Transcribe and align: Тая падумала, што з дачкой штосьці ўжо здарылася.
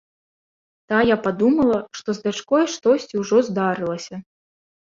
Тая 0.93 1.17
падумала, 1.25 1.77
што 2.01 2.09
з 2.21 2.25
дачкой 2.29 2.63
штосьці 2.79 3.15
ўжо 3.25 3.37
здарылася. 3.53 4.15